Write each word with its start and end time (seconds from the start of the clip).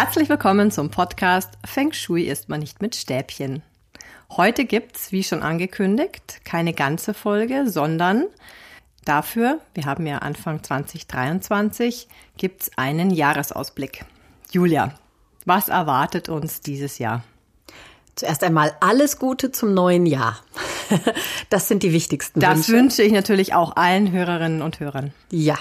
Herzlich 0.00 0.28
willkommen 0.28 0.70
zum 0.70 0.92
Podcast 0.92 1.54
Feng 1.64 1.92
Shui 1.92 2.22
ist 2.22 2.48
man 2.48 2.60
nicht 2.60 2.80
mit 2.80 2.94
Stäbchen. 2.94 3.64
Heute 4.30 4.64
gibt's, 4.64 5.10
wie 5.10 5.24
schon 5.24 5.42
angekündigt, 5.42 6.42
keine 6.44 6.72
ganze 6.72 7.14
Folge, 7.14 7.68
sondern 7.68 8.26
dafür, 9.04 9.58
wir 9.74 9.86
haben 9.86 10.06
ja 10.06 10.18
Anfang 10.18 10.62
2023, 10.62 12.06
gibt's 12.36 12.70
einen 12.76 13.10
Jahresausblick. 13.10 14.04
Julia, 14.52 14.94
was 15.46 15.68
erwartet 15.68 16.28
uns 16.28 16.60
dieses 16.60 16.98
Jahr? 16.98 17.24
Zuerst 18.14 18.44
einmal 18.44 18.76
alles 18.78 19.18
Gute 19.18 19.50
zum 19.50 19.74
neuen 19.74 20.06
Jahr. 20.06 20.38
Das 21.50 21.66
sind 21.66 21.82
die 21.82 21.92
wichtigsten 21.92 22.38
Das 22.40 22.68
Wünsche. 22.68 22.72
wünsche 22.72 23.02
ich 23.02 23.12
natürlich 23.12 23.52
auch 23.52 23.74
allen 23.74 24.12
Hörerinnen 24.12 24.62
und 24.62 24.78
Hörern. 24.78 25.12
Ja. 25.30 25.56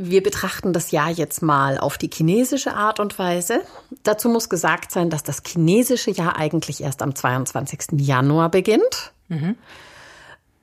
Wir 0.00 0.22
betrachten 0.22 0.72
das 0.72 0.92
Jahr 0.92 1.10
jetzt 1.10 1.42
mal 1.42 1.76
auf 1.76 1.98
die 1.98 2.08
chinesische 2.12 2.72
Art 2.74 3.00
und 3.00 3.18
Weise. 3.18 3.62
Dazu 4.04 4.28
muss 4.28 4.48
gesagt 4.48 4.92
sein, 4.92 5.10
dass 5.10 5.24
das 5.24 5.42
chinesische 5.44 6.12
Jahr 6.12 6.36
eigentlich 6.36 6.82
erst 6.82 7.02
am 7.02 7.16
22. 7.16 8.00
Januar 8.00 8.48
beginnt 8.48 9.12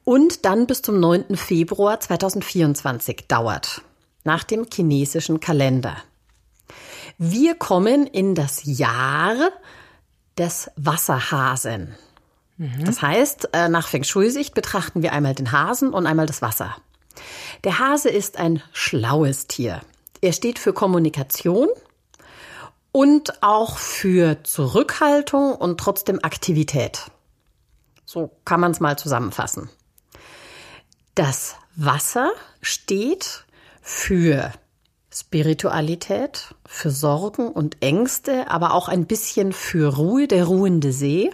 und 0.05 0.45
dann 0.45 0.67
bis 0.67 0.81
zum 0.81 1.01
9. 1.01 1.35
Februar 1.35 1.99
2024 1.99 3.26
dauert, 3.27 3.82
nach 4.23 4.45
dem 4.45 4.68
chinesischen 4.73 5.41
Kalender. 5.41 5.98
Wir 7.17 7.55
kommen 7.55 8.07
in 8.07 8.35
das 8.35 8.62
Jahr 8.63 9.35
des 10.38 10.71
Wasserhasen. 10.77 11.93
Das 12.85 13.01
heißt, 13.01 13.49
äh, 13.51 13.67
nach 13.67 13.90
Feng 13.90 14.05
Shui-Sicht 14.05 14.54
betrachten 14.54 15.01
wir 15.01 15.12
einmal 15.12 15.35
den 15.35 15.51
Hasen 15.51 15.90
und 15.93 16.07
einmal 16.07 16.26
das 16.26 16.41
Wasser. 16.41 16.77
Der 17.63 17.80
Hase 17.80 18.10
ist 18.10 18.38
ein 18.38 18.62
schlaues 18.74 19.48
Tier. 19.48 19.82
Er 20.21 20.34
steht 20.34 20.60
für 20.60 20.74
Kommunikation 20.74 21.70
und 22.91 23.44
auch 23.44 23.77
für 23.77 24.44
Zurückhaltung 24.44 25.54
und 25.54 25.80
trotzdem 25.80 26.20
Aktivität. 26.24 27.12
So 28.05 28.32
kann 28.46 28.60
man 28.60 28.72
es 28.72 28.80
mal 28.80 28.98
zusammenfassen. 28.98 29.70
Das 31.16 31.55
Wasser 31.76 32.32
steht 32.62 33.46
für 33.82 34.52
Spiritualität, 35.13 36.55
für 36.66 36.91
Sorgen 36.91 37.50
und 37.50 37.82
Ängste, 37.82 38.50
aber 38.50 38.74
auch 38.74 38.90
ein 38.90 39.05
bisschen 39.05 39.54
für 39.54 39.96
Ruhe, 39.96 40.27
der 40.27 40.46
ruhende 40.46 40.91
See. 40.91 41.32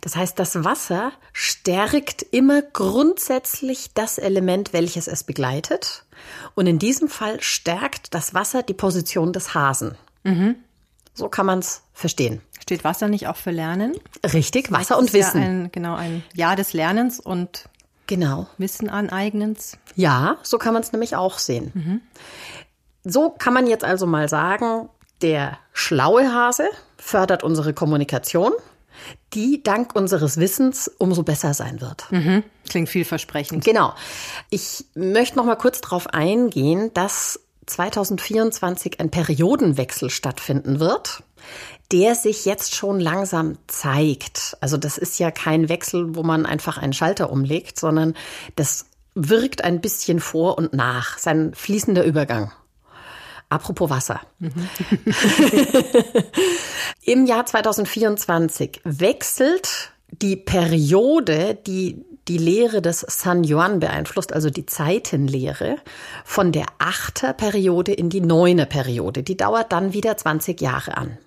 Das 0.00 0.16
heißt, 0.16 0.38
das 0.38 0.64
Wasser 0.64 1.12
stärkt 1.32 2.22
immer 2.22 2.62
grundsätzlich 2.62 3.92
das 3.94 4.18
Element, 4.18 4.72
welches 4.72 5.06
es 5.08 5.24
begleitet. 5.24 6.04
Und 6.54 6.66
in 6.66 6.78
diesem 6.78 7.08
Fall 7.08 7.40
stärkt 7.42 8.14
das 8.14 8.34
Wasser 8.34 8.62
die 8.62 8.74
Position 8.74 9.32
des 9.32 9.54
Hasen. 9.54 9.96
So 11.14 11.28
kann 11.28 11.46
man 11.46 11.58
es 11.58 11.82
verstehen. 11.92 12.40
Steht 12.60 12.84
Wasser 12.84 13.08
nicht 13.08 13.26
auch 13.26 13.36
für 13.36 13.50
Lernen? 13.50 13.96
Richtig, 14.24 14.70
Wasser 14.70 14.98
und 14.98 15.12
Wissen. 15.12 15.42
Ja 15.42 15.48
ein, 15.48 15.72
genau, 15.72 15.94
ein 15.94 16.22
Jahr 16.34 16.56
des 16.56 16.72
Lernens 16.72 17.20
und 17.20 17.68
genau. 18.06 18.46
Wissen 18.58 18.88
aneignens. 18.88 19.76
Ja, 19.96 20.38
so 20.42 20.58
kann 20.58 20.72
man 20.72 20.82
es 20.82 20.92
nämlich 20.92 21.16
auch 21.16 21.38
sehen. 21.38 22.02
So 23.02 23.30
kann 23.30 23.54
man 23.54 23.66
jetzt 23.66 23.84
also 23.84 24.06
mal 24.06 24.28
sagen, 24.28 24.88
der 25.22 25.58
schlaue 25.72 26.32
Hase 26.32 26.68
fördert 26.96 27.42
unsere 27.42 27.74
Kommunikation, 27.74 28.52
die 29.34 29.62
dank 29.62 29.94
unseres 29.94 30.36
Wissens 30.38 30.90
umso 30.98 31.22
besser 31.22 31.54
sein 31.54 31.80
wird. 31.80 32.06
Klingt 32.68 32.88
vielversprechend. 32.88 33.64
Genau. 33.64 33.94
Ich 34.50 34.84
möchte 34.94 35.36
noch 35.36 35.44
mal 35.44 35.56
kurz 35.56 35.80
darauf 35.80 36.08
eingehen, 36.08 36.92
dass 36.94 37.40
2024 37.66 39.00
ein 39.00 39.10
Periodenwechsel 39.10 40.10
stattfinden 40.10 40.80
wird, 40.80 41.22
der 41.92 42.14
sich 42.14 42.44
jetzt 42.44 42.74
schon 42.74 43.00
langsam 43.00 43.58
zeigt. 43.66 44.56
Also 44.60 44.76
das 44.76 44.98
ist 44.98 45.18
ja 45.18 45.30
kein 45.30 45.68
Wechsel, 45.68 46.14
wo 46.14 46.22
man 46.22 46.46
einfach 46.46 46.78
einen 46.78 46.92
Schalter 46.92 47.30
umlegt, 47.30 47.78
sondern 47.78 48.14
das 48.56 48.86
wirkt 49.14 49.64
ein 49.64 49.80
bisschen 49.80 50.20
vor 50.20 50.58
und 50.58 50.72
nach, 50.72 51.18
sein 51.18 51.52
fließender 51.54 52.04
Übergang. 52.04 52.52
Apropos 53.50 53.90
Wasser. 53.90 54.20
Im 57.04 57.26
Jahr 57.26 57.44
2024 57.44 58.80
wechselt 58.84 59.90
die 60.10 60.36
Periode, 60.36 61.58
die 61.66 62.04
die 62.28 62.38
Lehre 62.38 62.80
des 62.80 63.00
San 63.00 63.42
Yuan 63.42 63.80
beeinflusst, 63.80 64.32
also 64.32 64.50
die 64.50 64.66
Zeitenlehre, 64.66 65.76
von 66.24 66.52
der 66.52 66.66
Achterperiode 66.78 67.92
in 67.92 68.08
die 68.08 68.20
Neuner-Periode. 68.20 69.24
Die 69.24 69.36
dauert 69.36 69.72
dann 69.72 69.92
wieder 69.92 70.16
20 70.16 70.60
Jahre 70.60 70.96
an. 70.96 71.18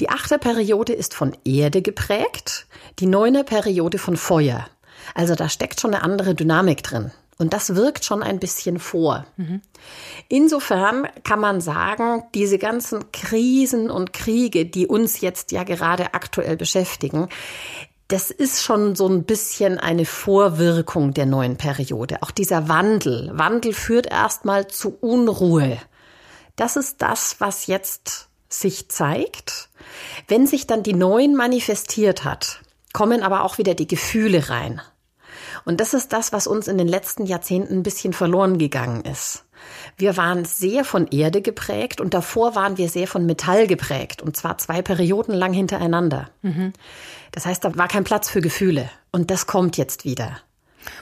Die 0.00 0.10
Achterperiode 0.10 0.92
ist 0.92 1.14
von 1.14 1.36
Erde 1.44 1.82
geprägt, 1.82 2.66
die 2.98 3.06
Neuner-Periode 3.06 3.98
von 3.98 4.16
Feuer. 4.16 4.66
Also 5.14 5.34
da 5.34 5.48
steckt 5.48 5.80
schon 5.80 5.94
eine 5.94 6.04
andere 6.04 6.34
Dynamik 6.34 6.82
drin. 6.82 7.10
Und 7.40 7.54
das 7.54 7.74
wirkt 7.74 8.04
schon 8.04 8.22
ein 8.22 8.38
bisschen 8.38 8.78
vor. 8.78 9.24
Insofern 10.28 11.08
kann 11.24 11.40
man 11.40 11.62
sagen, 11.62 12.22
diese 12.34 12.58
ganzen 12.58 13.10
Krisen 13.12 13.90
und 13.90 14.12
Kriege, 14.12 14.66
die 14.66 14.86
uns 14.86 15.22
jetzt 15.22 15.50
ja 15.50 15.64
gerade 15.64 16.12
aktuell 16.12 16.58
beschäftigen, 16.58 17.30
das 18.08 18.30
ist 18.30 18.62
schon 18.62 18.94
so 18.94 19.08
ein 19.08 19.24
bisschen 19.24 19.78
eine 19.78 20.04
Vorwirkung 20.04 21.14
der 21.14 21.24
neuen 21.24 21.56
Periode. 21.56 22.18
Auch 22.20 22.30
dieser 22.30 22.68
Wandel. 22.68 23.30
Wandel 23.32 23.72
führt 23.72 24.06
erstmal 24.06 24.68
zu 24.68 24.98
Unruhe. 25.00 25.78
Das 26.56 26.76
ist 26.76 27.00
das, 27.00 27.36
was 27.38 27.68
jetzt 27.68 28.28
sich 28.50 28.90
zeigt. 28.90 29.70
Wenn 30.28 30.46
sich 30.46 30.66
dann 30.66 30.82
die 30.82 30.92
Neuen 30.92 31.36
manifestiert 31.36 32.24
hat, 32.24 32.60
kommen 32.92 33.22
aber 33.22 33.44
auch 33.44 33.56
wieder 33.56 33.74
die 33.74 33.88
Gefühle 33.88 34.50
rein. 34.50 34.82
Und 35.64 35.80
das 35.80 35.94
ist 35.94 36.12
das, 36.12 36.32
was 36.32 36.46
uns 36.46 36.68
in 36.68 36.78
den 36.78 36.88
letzten 36.88 37.26
Jahrzehnten 37.26 37.74
ein 37.74 37.82
bisschen 37.82 38.12
verloren 38.12 38.58
gegangen 38.58 39.04
ist. 39.04 39.44
Wir 39.96 40.16
waren 40.16 40.44
sehr 40.44 40.84
von 40.84 41.06
Erde 41.08 41.42
geprägt 41.42 42.00
und 42.00 42.14
davor 42.14 42.54
waren 42.54 42.78
wir 42.78 42.88
sehr 42.88 43.06
von 43.06 43.26
Metall 43.26 43.66
geprägt 43.66 44.22
und 44.22 44.36
zwar 44.36 44.58
zwei 44.58 44.82
Perioden 44.82 45.34
lang 45.34 45.52
hintereinander. 45.52 46.30
Das 47.32 47.46
heißt, 47.46 47.64
da 47.64 47.76
war 47.76 47.88
kein 47.88 48.04
Platz 48.04 48.30
für 48.30 48.40
Gefühle 48.40 48.90
und 49.12 49.30
das 49.30 49.46
kommt 49.46 49.76
jetzt 49.76 50.04
wieder. 50.04 50.38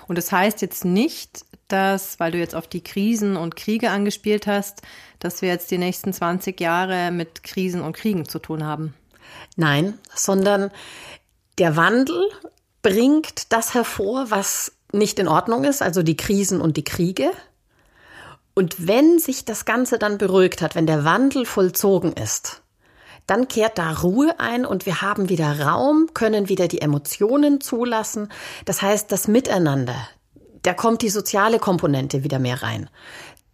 Und 0.08 0.18
das 0.18 0.32
heißt 0.32 0.60
jetzt 0.60 0.84
nicht, 0.84 1.44
dass, 1.68 2.18
weil 2.18 2.32
du 2.32 2.38
jetzt 2.38 2.54
auf 2.54 2.66
die 2.66 2.82
Krisen 2.82 3.36
und 3.36 3.54
Kriege 3.54 3.90
angespielt 3.90 4.46
hast, 4.46 4.82
dass 5.18 5.42
wir 5.42 5.50
jetzt 5.50 5.70
die 5.70 5.78
nächsten 5.78 6.12
20 6.12 6.60
Jahre 6.60 7.10
mit 7.10 7.44
Krisen 7.44 7.82
und 7.82 7.92
Kriegen 7.92 8.28
zu 8.28 8.38
tun 8.38 8.64
haben. 8.64 8.94
Nein, 9.56 9.98
sondern 10.14 10.70
der 11.58 11.76
Wandel 11.76 12.28
bringt 12.82 13.52
das 13.52 13.74
hervor, 13.74 14.30
was 14.30 14.72
nicht 14.92 15.18
in 15.18 15.28
Ordnung 15.28 15.64
ist, 15.64 15.82
also 15.82 16.02
die 16.02 16.16
Krisen 16.16 16.60
und 16.60 16.76
die 16.76 16.84
Kriege. 16.84 17.30
Und 18.54 18.88
wenn 18.88 19.18
sich 19.18 19.44
das 19.44 19.64
Ganze 19.64 19.98
dann 19.98 20.18
beruhigt 20.18 20.62
hat, 20.62 20.74
wenn 20.74 20.86
der 20.86 21.04
Wandel 21.04 21.46
vollzogen 21.46 22.12
ist, 22.12 22.62
dann 23.26 23.46
kehrt 23.46 23.78
da 23.78 23.92
Ruhe 23.92 24.34
ein 24.40 24.64
und 24.64 24.86
wir 24.86 25.02
haben 25.02 25.28
wieder 25.28 25.60
Raum, 25.60 26.08
können 26.14 26.48
wieder 26.48 26.66
die 26.66 26.80
Emotionen 26.80 27.60
zulassen. 27.60 28.32
Das 28.64 28.80
heißt, 28.80 29.12
das 29.12 29.28
Miteinander, 29.28 29.94
da 30.62 30.72
kommt 30.72 31.02
die 31.02 31.10
soziale 31.10 31.58
Komponente 31.58 32.24
wieder 32.24 32.38
mehr 32.38 32.62
rein. 32.62 32.88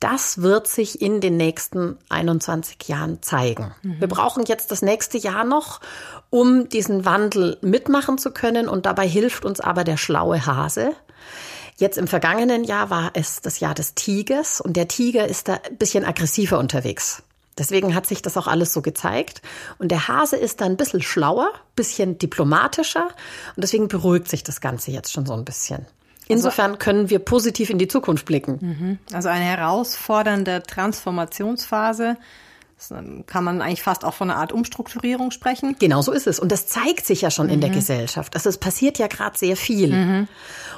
Das 0.05 0.43
wird 0.43 0.69
sich 0.69 1.01
in 1.01 1.23
den 1.23 1.39
nächsten 1.39 1.97
21 2.11 2.77
Jahren 2.89 3.23
zeigen. 3.23 3.75
Wir 3.83 4.07
brauchen 4.07 4.45
jetzt 4.45 4.71
das 4.71 4.83
nächste 4.83 5.17
Jahr 5.17 5.45
noch, 5.45 5.81
um 6.29 6.69
diesen 6.69 7.07
Wandel 7.07 7.57
mitmachen 7.63 8.19
zu 8.19 8.31
können. 8.31 8.69
Und 8.69 8.85
dabei 8.85 9.09
hilft 9.09 9.47
uns 9.47 9.61
aber 9.61 9.83
der 9.83 9.97
schlaue 9.97 10.45
Hase. 10.45 10.93
Jetzt 11.79 11.97
im 11.97 12.07
vergangenen 12.07 12.65
Jahr 12.65 12.91
war 12.91 13.13
es 13.15 13.41
das 13.41 13.61
Jahr 13.61 13.75
des 13.75 13.95
Tigers 13.95 14.61
und 14.61 14.77
der 14.77 14.89
Tiger 14.89 15.27
ist 15.27 15.49
da 15.49 15.55
ein 15.55 15.79
bisschen 15.79 16.05
aggressiver 16.05 16.59
unterwegs. 16.59 17.23
Deswegen 17.57 17.95
hat 17.95 18.05
sich 18.05 18.21
das 18.21 18.37
auch 18.37 18.47
alles 18.47 18.75
so 18.75 18.83
gezeigt. 18.83 19.41
Und 19.79 19.91
der 19.91 20.07
Hase 20.07 20.37
ist 20.37 20.61
da 20.61 20.67
ein 20.67 20.77
bisschen 20.77 21.01
schlauer, 21.01 21.51
bisschen 21.77 22.19
diplomatischer. 22.19 23.07
Und 23.57 23.63
deswegen 23.63 23.89
beruhigt 23.89 24.29
sich 24.29 24.43
das 24.43 24.61
Ganze 24.61 24.91
jetzt 24.91 25.15
schon 25.15 25.25
so 25.25 25.33
ein 25.33 25.47
bisschen. 25.47 25.87
Insofern 26.29 26.79
können 26.79 27.11
wir 27.11 27.19
positiv 27.19 27.71
in 27.71 27.79
die 27.79 27.89
Zukunft 27.89 28.25
blicken. 28.27 28.99
Also 29.13 29.29
eine 29.29 29.45
herausfordernde 29.45 30.63
Transformationsphase. 30.67 32.17
Kann 33.27 33.45
man 33.45 33.63
eigentlich 33.63 33.83
fast 33.83 34.05
auch 34.05 34.15
von 34.15 34.31
einer 34.31 34.41
Art 34.41 34.53
Umstrukturierung 34.53 35.31
sprechen. 35.31 35.77
Genau 35.79 36.03
so 36.03 36.13
ist 36.13 36.27
es. 36.27 36.39
Und 36.39 36.53
das 36.53 36.67
zeigt 36.67 37.07
sich 37.07 37.23
ja 37.23 37.31
schon 37.31 37.49
in 37.49 37.61
der 37.61 37.71
Gesellschaft. 37.71 38.35
Also 38.35 38.49
es 38.49 38.59
passiert 38.59 38.99
ja 38.99 39.07
gerade 39.07 39.39
sehr 39.39 39.57
viel. 39.57 40.27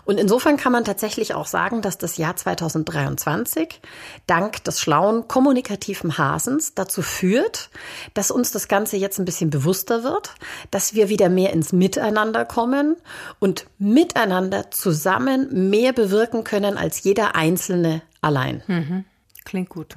Und 0.05 0.19
insofern 0.19 0.57
kann 0.57 0.73
man 0.73 0.85
tatsächlich 0.85 1.35
auch 1.35 1.47
sagen, 1.47 1.83
dass 1.83 1.99
das 1.99 2.17
Jahr 2.17 2.37
2023 2.37 3.81
dank 4.27 4.63
des 4.65 4.81
schlauen, 4.81 5.27
kommunikativen 5.27 6.17
Hasens 6.17 6.75
dazu 6.75 7.03
führt, 7.03 7.71
dass 8.15 8.31
uns 8.31 8.53
das 8.53 8.69
Ganze 8.69 8.97
jetzt 8.97 9.19
ein 9.19 9.25
bisschen 9.25 9.51
bewusster 9.51 10.05
wird, 10.05 10.35
dass 10.71 10.95
wir 10.95 11.09
wieder 11.09 11.29
mehr 11.29 11.53
ins 11.53 11.73
Miteinander 11.73 12.45
kommen 12.45 12.97
und 13.41 13.67
miteinander 13.79 14.71
zusammen 14.71 15.71
mehr 15.71 15.93
bewirken 15.93 16.45
können 16.45 16.79
als 16.79 17.03
jeder 17.03 17.35
Einzelne 17.35 18.03
allein. 18.21 19.05
Klingt 19.45 19.69
gut. 19.69 19.97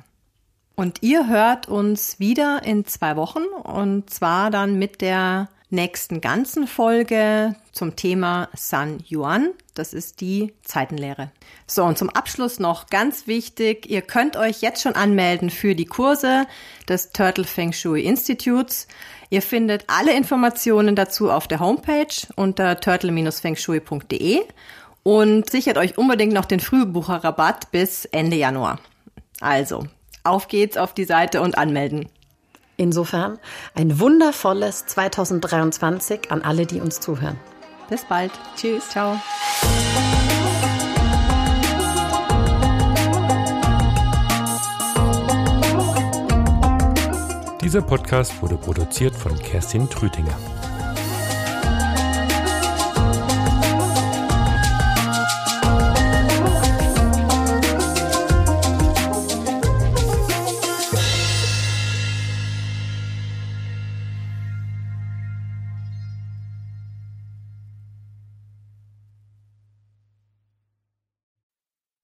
Und 0.80 1.04
ihr 1.04 1.28
hört 1.28 1.68
uns 1.68 2.22
wieder 2.22 2.64
in 2.64 2.86
zwei 2.86 3.18
Wochen 3.18 3.44
und 3.64 4.10
zwar 4.10 4.50
dann 4.50 4.80
mit 4.80 5.02
der 5.02 5.50
nächsten 5.70 6.22
ganzen 6.22 6.68
Folge 6.68 7.54
zum 7.74 7.98
Thema 7.98 8.48
San 8.56 9.04
Yuan. 9.06 9.50
Das 9.74 9.94
ist 9.94 10.22
die 10.22 10.54
Zeitenlehre. 10.64 11.32
So, 11.68 11.84
und 11.84 11.98
zum 11.98 12.10
Abschluss 12.10 12.60
noch 12.60 12.88
ganz 12.88 13.28
wichtig, 13.28 13.90
ihr 13.90 14.02
könnt 14.02 14.38
euch 14.38 14.62
jetzt 14.62 14.82
schon 14.82 14.96
anmelden 14.96 15.50
für 15.50 15.76
die 15.76 15.84
Kurse 15.84 16.48
des 16.88 17.12
Turtle 17.12 17.44
Feng 17.44 17.74
Shui 17.74 18.04
Institutes. 18.04 18.88
Ihr 19.30 19.42
findet 19.42 19.84
alle 19.88 20.16
Informationen 20.16 20.96
dazu 20.96 21.30
auf 21.30 21.50
der 21.50 21.60
Homepage 21.60 22.16
unter 22.38 22.80
turtle-fengshui.de 22.80 24.44
und 25.04 25.50
sichert 25.50 25.78
euch 25.78 25.98
unbedingt 25.98 26.32
noch 26.32 26.46
den 26.46 26.62
Frühbucherrabatt 26.62 27.70
bis 27.72 28.06
Ende 28.06 28.38
Januar. 28.38 28.80
Also, 29.42 29.86
auf 30.24 30.48
geht's 30.48 30.78
auf 30.78 30.94
die 30.94 31.06
Seite 31.06 31.42
und 31.42 31.58
anmelden. 31.58 32.10
Insofern 32.78 33.40
ein 33.76 34.00
wundervolles 34.00 34.86
2023 34.86 36.32
an 36.32 36.42
alle, 36.42 36.66
die 36.66 36.80
uns 36.80 37.00
zuhören. 37.00 37.38
Bis 37.90 38.06
bald. 38.06 38.32
Tschüss. 38.56 38.90
Ciao. 38.90 39.20
Dieser 47.62 47.82
Podcast 47.82 48.42
wurde 48.42 48.56
produziert 48.56 49.14
von 49.14 49.38
Kerstin 49.38 49.90
Trütinger. 49.90 50.38